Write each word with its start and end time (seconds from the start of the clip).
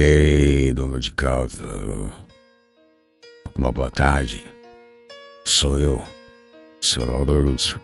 Ei, 0.00 0.72
dona 0.72 1.00
de 1.00 1.10
casa. 1.10 1.64
Uma 3.56 3.72
boa 3.72 3.90
tarde. 3.90 4.46
Sou 5.44 5.76
eu, 5.76 6.00
seu 6.80 7.02
Aldorus. 7.12 7.74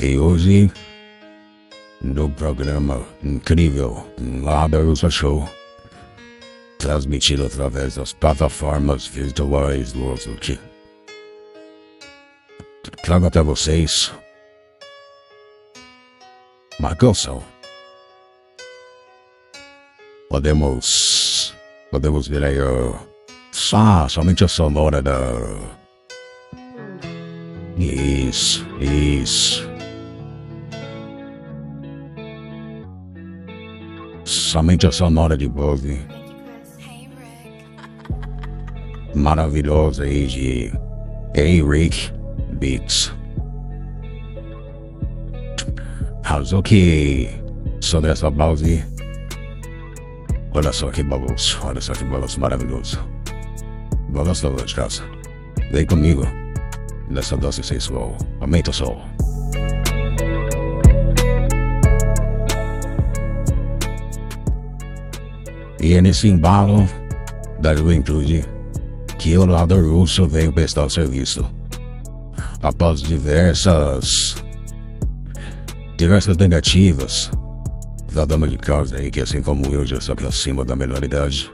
E 0.00 0.18
hoje, 0.18 0.68
no 2.00 2.28
programa 2.28 3.06
incrível 3.22 4.04
Ladders 4.42 5.04
Show, 5.14 5.48
transmitido 6.76 7.46
através 7.46 7.94
das 7.94 8.12
plataformas 8.12 9.06
virtuais 9.06 9.92
do 9.92 10.08
Outlook, 10.08 10.58
trago 13.12 13.26
até 13.26 13.42
vocês 13.42 14.10
uma 16.78 16.96
canção. 16.96 17.42
Podemos, 20.30 21.54
podemos 21.90 22.26
ver 22.26 22.42
aí, 22.42 22.56
só, 23.50 24.08
somente 24.08 24.42
a 24.42 24.48
sonora 24.48 25.02
da... 25.02 25.12
Isso, 27.76 28.66
isso. 28.80 29.70
somente 34.24 34.86
a 34.86 34.90
sonora 34.90 35.36
de 35.36 35.48
Bove. 35.48 36.00
Maravilhosa 39.14 40.04
aí 40.04 40.26
de 40.26 40.72
Eric 41.34 42.21
Beats. 42.62 43.12
Razão 46.22 46.62
que 46.62 47.28
sobre 47.80 48.12
essa 48.12 48.30
base. 48.30 48.84
Olha 50.54 50.72
só 50.72 50.88
que 50.92 51.02
balanço, 51.02 51.58
olha 51.64 51.80
só 51.80 51.92
que 51.92 52.04
balanço 52.04 52.38
maravilhoso. 52.38 53.00
Balanço 54.10 54.48
da 54.48 54.64
de 54.64 54.74
casa. 54.76 55.02
Vem 55.72 55.84
comigo 55.84 56.24
nessa 57.10 57.36
doce 57.36 57.64
sensual. 57.64 58.16
Aumenta 58.40 58.70
o 58.70 58.72
sol. 58.72 59.02
E 65.80 65.94
é 65.94 66.00
nesse 66.00 66.28
embalo 66.28 66.88
da 67.58 67.74
juventude 67.74 68.44
que 69.18 69.36
o 69.36 69.46
lado 69.46 69.74
russo 69.80 70.28
veio 70.28 70.52
prestar 70.52 70.88
serviço. 70.88 71.44
Após 72.62 73.02
diversas 73.02 74.36
diversas 75.96 76.36
negativas 76.36 77.30
da 78.12 78.24
dama 78.24 78.48
de 78.48 78.58
casa 78.58 78.96
aí, 78.96 79.10
que 79.10 79.20
assim 79.20 79.40
como 79.40 79.66
eu 79.66 79.86
já 79.86 80.00
se 80.00 80.10
aproxima 80.10 80.64
da 80.64 80.74
menor 80.74 81.02
idade. 81.04 81.50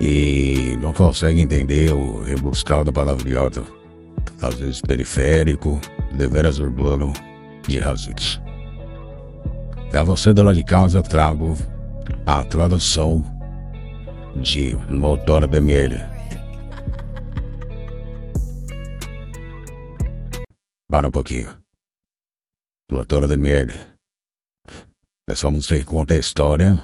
E 0.00 0.76
não 0.80 0.92
consegue 0.92 1.40
entender 1.40 1.92
o 1.92 2.22
rebuscado 2.22 2.92
palavreado, 2.92 3.66
às 4.40 4.54
vezes 4.54 4.80
periférico, 4.80 5.80
deveras 6.12 6.58
urbano, 6.58 7.12
de 7.66 7.78
razões. 7.78 8.40
Pra 9.90 10.02
você 10.02 10.32
dona 10.32 10.54
de 10.54 10.62
casa, 10.62 11.02
trago 11.02 11.56
a 12.26 12.44
tradução 12.44 13.24
de 14.36 14.76
Motor 14.88 15.46
BML. 15.46 16.17
Para 20.90 21.08
um 21.08 21.10
pouquinho. 21.10 21.62
Motor 22.90 23.28
BML. 23.28 23.72
Essa 25.28 25.50
música 25.50 25.84
conta 25.84 26.14
a 26.14 26.18
história 26.18 26.76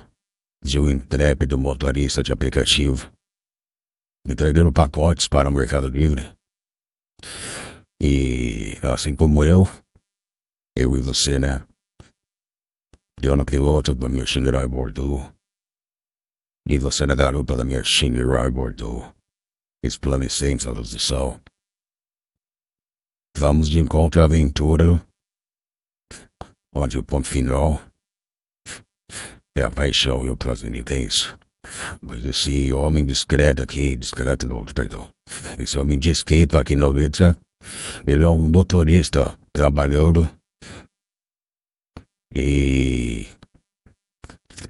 de 0.62 0.78
um 0.78 0.90
intrépido 0.90 1.56
motorista 1.56 2.22
de 2.22 2.32
aplicativo 2.32 3.10
entregando 4.26 4.72
pacotes 4.72 5.28
para 5.28 5.48
o 5.48 5.52
Mercado 5.52 5.88
Livre. 5.88 6.34
E 8.00 8.74
assim 8.82 9.14
como 9.14 9.44
eu, 9.44 9.64
eu 10.76 10.96
e 10.96 11.00
você, 11.00 11.38
né? 11.38 11.66
Eu 13.22 13.36
no 13.36 13.44
piloto 13.44 13.94
da 13.94 14.08
minha 14.08 14.26
Shinrai 14.26 14.66
Bordeaux. 14.66 15.32
E 16.66 16.78
você 16.78 17.06
na 17.06 17.14
garupa 17.14 17.56
da 17.56 17.64
minha 17.64 17.82
Shinrai 17.84 18.50
Bordeaux. 18.50 19.14
Esplanecente 19.82 20.66
à 20.66 20.72
luz 20.72 20.90
do 20.90 20.98
sol. 20.98 21.40
Vamos 23.36 23.68
de 23.68 23.78
encontro 23.78 24.20
à 24.20 24.24
aventura. 24.24 25.04
Onde 26.74 26.98
o 26.98 27.02
ponto 27.02 27.26
final 27.26 27.82
é 29.56 29.62
a 29.62 29.70
paixão 29.70 30.24
e 30.24 30.30
o 30.30 30.36
intenso. 30.76 31.38
Mas 32.00 32.24
esse 32.24 32.72
homem 32.72 33.04
discreto 33.04 33.62
aqui, 33.62 33.96
discreto 33.96 34.46
não, 34.46 34.64
perdão. 34.64 35.10
Esse 35.58 35.78
homem 35.78 35.98
discreto 35.98 36.58
aqui 36.58 36.76
no 36.76 36.92
Litza, 36.92 37.36
ele 38.06 38.24
é 38.24 38.28
um 38.28 38.48
motorista 38.48 39.38
trabalhando 39.52 40.28
e 42.34 43.26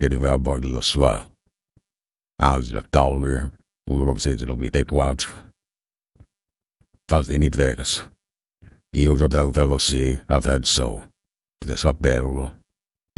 ele 0.00 0.16
vai 0.16 0.30
a 0.30 0.38
bordo 0.38 0.72
da 0.72 0.82
sua 0.82 1.26
Asa 2.38 2.82
Towler 2.90 3.50
1994 3.88 5.32
fazendo 7.08 7.44
entregas. 7.44 8.13
E 8.94 9.02
eu 9.02 9.18
já 9.18 9.28
trago 9.28 9.50
para 9.50 9.66
você 9.66 10.20
a 10.28 10.40
tradição 10.40 11.02
dessa 11.66 11.92
pérola, 11.92 12.54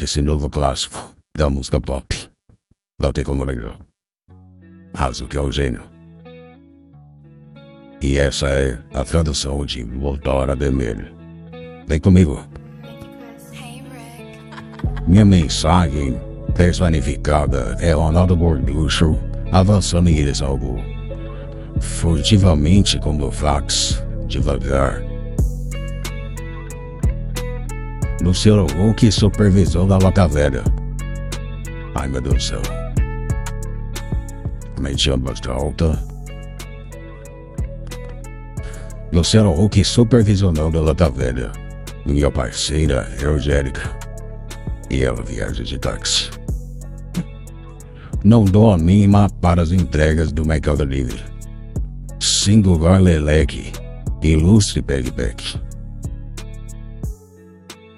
desse 0.01 0.23
novo 0.23 0.49
clássico 0.49 1.15
da 1.37 1.51
música 1.51 1.79
pop. 1.79 2.07
Como 3.27 3.45
negar. 3.45 3.79
Raso 4.95 5.29
que 5.29 5.37
é 5.37 5.41
o 5.41 5.53
gênio. 5.53 5.83
E 8.01 8.17
essa 8.17 8.49
é 8.49 8.83
a 8.95 9.05
tradução 9.05 9.67
de 9.67 9.85
Motora 9.85 10.57
Vermelho. 10.57 11.15
Vem 11.87 12.01
comigo. 12.01 12.43
Minha 15.07 15.27
mensagem 15.27 16.19
personificada 16.57 17.77
é 17.81 17.93
Ronaldo 17.93 18.35
Gorducho 18.35 19.19
avançando 19.53 20.09
em 20.09 20.15
direção 20.15 20.49
ao 20.49 20.57
gol. 20.57 20.79
Furtivamente 21.81 22.99
como 22.99 23.31
fax, 23.31 24.03
devagar. 24.27 25.16
Luciano 28.21 28.65
Huck, 28.65 29.11
supervisão 29.13 29.87
da 29.87 29.99
Lata 29.99 30.27
Velha. 30.27 30.65
Ai 31.95 32.09
meu 32.09 32.21
Deus 32.21 32.35
do 32.35 32.43
céu. 32.43 32.63
Mente 34.81 35.11
bastante 35.17 35.51
alta. 35.51 36.03
Luciano 39.13 39.53
Huck 39.53 39.85
supervisionando 39.85 40.79
a 40.79 40.83
Lata 40.83 41.11
Velha. 41.11 41.53
Minha 42.05 42.31
parceira, 42.31 43.09
Eugélica 43.21 43.97
e 44.91 45.03
ela 45.03 45.23
viaja 45.23 45.63
de 45.63 45.79
táxi. 45.79 46.31
Não 48.25 48.45
dou 48.45 48.73
a 48.73 48.79
mínima 48.79 49.29
para 49.41 49.63
as 49.63 49.71
entregas 49.71 50.33
do 50.33 50.45
Mercado 50.45 50.85
Livre. 50.85 51.23
Singular 52.21 53.01
Leleque, 53.01 53.73
ilustre 54.23 54.83
Pegback. 54.83 55.61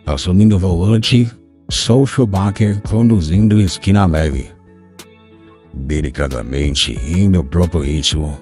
Assumindo 0.08 0.56
o 0.56 0.58
volante, 0.58 1.30
sou 1.70 2.06
Schumacher 2.06 2.80
conduzindo 2.80 3.60
esquina 3.60 4.06
leve. 4.06 4.50
Delicadamente, 5.74 6.98
em 7.06 7.28
meu 7.28 7.44
próprio 7.44 7.82
ritmo, 7.82 8.40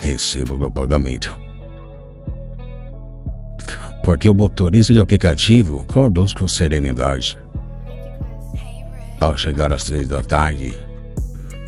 recebo 0.00 0.56
meu 0.56 0.70
pagamento. 0.70 1.36
Porque 4.04 4.28
o 4.28 4.34
motorista 4.34 4.92
de 4.92 5.00
aplicativo 5.00 5.84
conduz 5.92 6.32
com 6.32 6.46
serenidade. 6.46 7.36
Ao 9.20 9.36
chegar 9.36 9.72
às 9.72 9.82
três 9.82 10.06
da 10.06 10.22
tarde, 10.22 10.72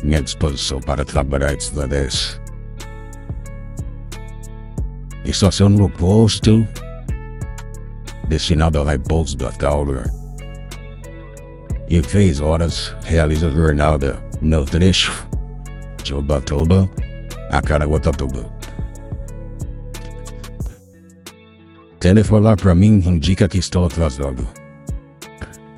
minha 0.05 0.21
disposição 0.21 0.79
para 0.79 1.03
trabalhar 1.03 1.53
desvanece. 1.53 2.39
Estaciono 5.25 5.77
no 5.77 5.89
posto 5.89 6.65
destinado 8.33 8.79
ao 8.79 8.85
repouso 8.85 9.37
da 9.37 9.51
Tauler. 9.51 10.11
E 11.87 12.01
três 12.01 12.39
horas 12.39 12.95
realizo 13.03 13.45
a 13.45 13.51
jornada 13.51 14.17
no 14.41 14.65
trecho 14.65 15.27
de 16.03 16.15
Ubatuba 16.15 16.89
a 17.51 17.61
Caraguatatuba. 17.61 18.51
Telefonar 21.99 22.57
para 22.57 22.73
mim 22.73 23.03
indica 23.05 23.47
que 23.47 23.59
estou 23.59 23.85
atrasado. 23.85 24.47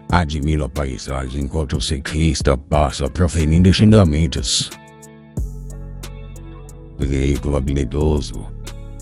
Admiro 0.09 0.63
a 0.63 0.69
paisagem 0.69 1.43
enquanto 1.43 1.75
o 1.75 1.81
ciclista 1.81 2.57
passa 2.57 3.09
proferindo 3.09 3.73
xingamentos. 3.73 4.69
Veículo 6.97 7.57
habilidoso, 7.57 8.55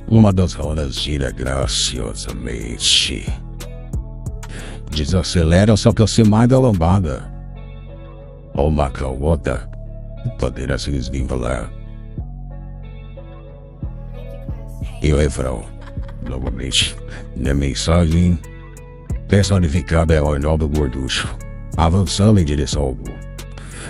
Uma 0.08 0.34
das 0.34 0.54
rodas 0.54 0.96
gira 0.96 1.32
graciosamente. 1.32 3.43
Desacelera 4.96 5.74
que 5.74 6.02
você 6.02 6.24
mais 6.24 6.48
da 6.48 6.60
lombada. 6.60 7.32
Uma 8.54 8.92
com 8.92 9.06
a 9.06 9.10
outra 9.10 9.68
poderá 10.38 10.78
se 10.78 10.92
desvincular. 10.92 11.72
E 15.02 15.12
o 15.12 15.18
refrão, 15.18 15.64
novamente, 16.30 16.96
na 17.36 17.54
mensagem 17.54 18.38
personificada 19.28 20.14
é 20.14 20.22
o 20.22 20.38
nobre 20.38 20.68
gorducho, 20.68 21.28
avançando 21.76 22.40
em 22.40 22.46
direção 22.46 22.84
ao 22.84 22.94
gol. 22.94 23.16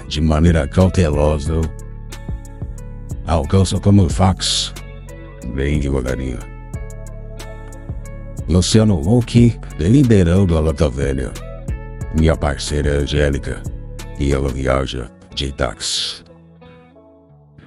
De 0.08 0.22
maneira 0.22 0.68
cautelosa, 0.70 1.60
alcança 3.28 3.78
como 3.80 4.10
fax, 4.10 4.74
bem 5.54 5.80
devagarinho. 5.80 6.53
Luciano 8.48 9.00
Huck 9.00 9.58
liderando 9.80 10.58
a 10.58 10.60
Lata 10.60 10.90
Velha. 10.90 11.32
Minha 12.18 12.36
parceira 12.36 13.00
Angélica. 13.00 13.64
E 14.20 14.34
ela 14.34 14.50
viaja 14.50 15.10
de 15.34 15.52
táxi. 15.52 16.24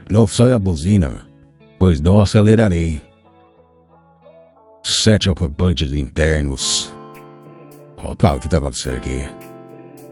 Não 0.09 0.27
sai 0.27 0.53
a 0.53 0.59
buzina, 0.59 1.27
pois 1.79 2.01
não 2.01 2.21
acelerarei. 2.21 3.01
Sete 4.85 5.29
ocupantes 5.29 5.93
internos. 5.93 6.93
Opa, 7.97 8.35
o 8.35 8.41
que 8.41 8.49
tá 8.49 8.59
acontecendo 8.59 8.99
aqui? 8.99 9.25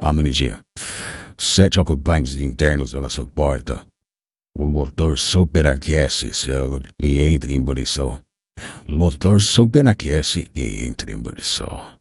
Ah, 0.00 0.12
dia. 0.30 0.58
Sete 1.38 1.78
ocupantes 1.78 2.40
internos 2.40 2.92
da 2.92 3.00
nossa 3.00 3.24
porta. 3.24 3.86
O 4.56 4.66
motor 4.66 5.18
superaquece 5.18 6.32
e 7.00 7.20
entra 7.20 7.52
em 7.52 7.56
ebulição. 7.56 8.23
Motor 8.88 9.40
superaquece 9.40 10.48
e 10.54 10.84
entra 10.86 11.10
em 11.10 11.14
ebulição. 11.14 11.98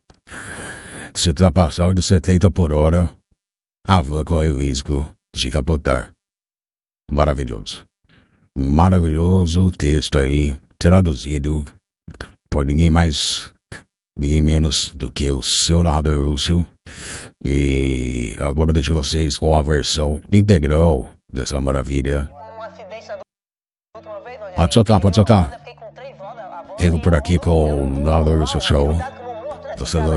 Se 1.14 1.30
ultrapassar 1.30 1.94
de 1.94 2.02
70 2.02 2.52
por 2.52 2.72
hora, 2.72 3.10
a 3.88 4.02
van 4.02 4.24
corre 4.24 4.50
o 4.50 4.60
risco 4.60 5.10
de 5.36 5.50
capotar. 5.52 6.12
Maravilhoso. 7.12 7.86
Maravilhoso 8.58 9.72
texto 9.72 10.18
aí, 10.18 10.56
traduzido 10.78 11.66
por 12.50 12.66
ninguém 12.66 12.90
mais, 12.90 13.52
ninguém 14.18 14.42
menos 14.42 14.90
do 14.94 15.12
que 15.12 15.32
o 15.32 15.42
seu 15.42 15.84
narrador 15.84 16.24
Russo. 16.24 16.66
E 17.44 18.36
agora 18.40 18.72
deixo 18.72 18.94
vocês 18.94 19.38
com 19.38 19.56
a 19.56 19.62
versão 19.62 20.22
integral 20.32 21.10
dessa 21.32 21.60
maravilha. 21.60 22.30
Pode 24.56 24.74
soltar, 24.74 25.02
pode 25.02 25.16
soltar. 25.16 25.63
Venho 26.78 27.00
por 27.00 27.16
aqui 27.16 27.40
com 27.40 27.84
o 27.84 27.90
narrador 27.90 28.40
Russo 28.40 28.60
Show. 28.60 28.96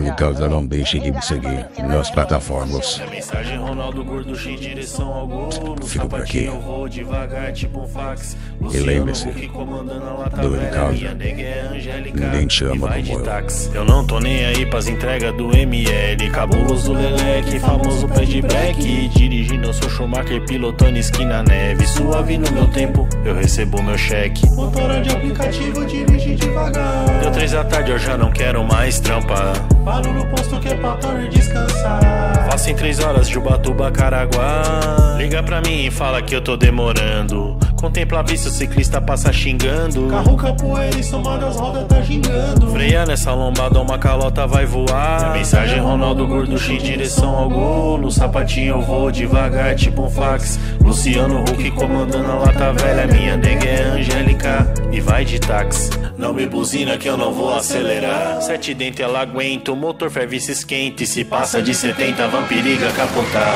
Me 0.01 0.13
causa, 0.13 0.49
não 0.49 0.65
deixe 0.65 0.99
de 0.99 1.11
me 1.11 1.23
seguir 1.23 1.67
nas 1.79 2.11
plataformas. 2.11 3.01
Mensagem 3.11 3.59
Ronaldo 3.59 4.05
Gorducho 4.05 4.51
em 4.51 4.57
direção 4.57 5.13
ao 5.13 5.27
gol. 5.27 5.51
Fico 5.85 6.09
por 6.09 6.21
aqui. 6.21 6.45
eu 6.45 6.61
vou 6.61 6.89
devagar, 6.89 7.53
tipo 7.53 7.81
um 7.81 7.89
fax. 7.89 8.37
E 8.73 8.79
lembre-se, 8.79 9.27
do. 9.27 10.57
Ricardo, 10.57 11.05
é 11.41 11.61
Angélica. 11.73 12.21
ninguém 12.21 12.47
te 12.47 12.65
ama 12.65 12.75
e 12.75 12.79
vai 12.79 13.03
como 13.03 13.05
de 13.05 13.13
eu. 13.13 13.23
táxi. 13.23 13.71
Eu 13.75 13.85
não 13.85 14.07
tô 14.07 14.21
nem 14.21 14.45
aí 14.45 14.67
pras 14.67 14.89
entregas 14.89 15.35
do 15.35 15.57
ML. 15.57 16.31
Cabuloso 16.31 16.93
Leleque, 16.93 17.59
famoso 17.59 18.09
pé 18.09 18.25
de 18.25 18.43
black. 18.43 19.09
Dirigindo, 19.09 19.69
eu 19.69 19.73
sou 19.73 19.89
Schumacher, 19.89 20.45
pilotando 20.47 20.99
esquina 20.99 21.43
neve. 21.43 21.87
Suave 21.87 22.37
no 22.39 22.51
meu 22.53 22.69
tempo, 22.69 23.09
eu 23.25 23.35
recebo 23.35 23.83
meu 23.83 23.97
cheque. 23.97 24.49
Motora 24.51 25.01
de 25.01 25.11
aplicativo, 25.11 25.85
dirige 25.87 26.35
devagar. 26.35 27.21
Deu 27.21 27.31
três 27.33 27.53
da 27.53 27.65
tarde, 27.65 27.91
eu 27.91 27.99
já 27.99 28.17
não 28.17 28.31
quero 28.31 28.63
mais 28.65 29.01
trampar. 29.01 29.46
love. 29.47 29.76
Paro 29.87 30.13
no 30.13 30.27
posto 30.27 30.59
que 30.59 30.67
é 30.67 30.75
pra 30.75 30.97
torre 30.97 31.29
descansar. 31.29 32.49
Faço 32.51 32.71
em 32.71 32.75
três 32.75 32.99
horas 32.99 33.29
de 33.29 33.39
Ubatuba, 33.39 33.89
Caraguá. 33.93 35.15
Liga 35.17 35.41
pra 35.45 35.61
mim 35.61 35.87
e 35.87 35.93
fala 35.93 36.21
que 36.21 36.35
eu 36.35 36.41
tô 36.41 36.57
demorando. 36.57 37.57
Contempla 37.77 38.19
a 38.19 38.23
vista, 38.23 38.49
o 38.49 38.53
ciclista 38.53 39.01
passa 39.01 39.33
xingando. 39.33 40.09
Carro 40.09 40.37
capoeira 40.37 40.99
e 40.99 41.05
soma 41.05 41.39
das 41.39 41.55
rodas 41.55 41.85
tá 41.85 42.01
gingando. 42.01 42.67
Freia 42.73 43.07
nessa 43.07 43.33
lombada, 43.33 43.81
uma 43.81 43.97
calota 43.97 44.45
vai 44.45 44.67
voar. 44.67 45.21
Minha 45.21 45.33
mensagem 45.35 45.79
Ronaldo 45.79 46.27
Gorducho 46.27 46.73
em 46.73 46.79
direção 46.79 47.37
ao 47.37 47.49
gol. 47.49 47.97
No 47.97 48.11
sapatinho 48.11 48.75
eu 48.75 48.83
vou 48.83 49.13
devagar, 49.13 49.77
tipo 49.77 50.03
um 50.03 50.11
fax. 50.11 50.59
Luciano 50.81 51.43
Huck 51.43 51.71
comandando 51.71 52.33
a 52.33 52.35
lata 52.35 52.73
velha. 52.73 53.07
Minha 53.07 53.37
nega 53.37 53.69
é 53.69 53.85
Angélica 53.85 54.67
e 54.91 54.99
vai 54.99 55.25
de 55.25 55.39
táxi. 55.39 55.91
Não 56.19 56.33
me 56.33 56.47
buzina 56.47 56.97
que 56.97 57.07
eu 57.07 57.17
não 57.17 57.31
vou 57.31 57.55
acelerar. 57.55 58.41
Sete 58.41 58.73
dentes 58.73 59.01
ela 59.01 59.21
aguenta, 59.21 59.71
o 59.77 59.79
motor 59.79 60.11
ferve 60.11 60.41
se 60.41 60.53
esquenta. 60.53 61.03
E 61.03 61.07
se 61.07 61.23
passa 61.25 61.63
de 61.63 61.75
70, 61.75 62.27
vampiriga 62.29 62.91
capotar. 62.93 63.55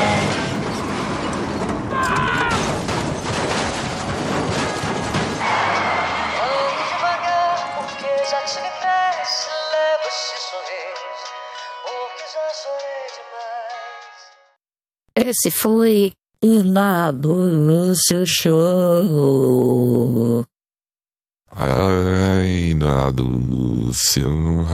Ande 6.45 6.83
devagar, 6.93 7.73
porque 7.75 8.05
já 8.29 8.41
tive 8.45 8.69
pressa. 8.79 9.49
Leva 9.73 10.07
esse 10.07 10.37
sorriso, 10.49 11.25
porque 11.83 12.23
já 12.33 12.45
chorei 12.61 13.07
demais. 13.17 14.21
Esse 15.29 15.49
foi 15.49 16.13
o 16.43 16.61
Lado 16.71 17.33
Lúcio 17.33 18.23
Show. 18.27 19.65
Ai, 21.53 22.73
nada, 22.75 23.21
Luciano. 23.21 24.65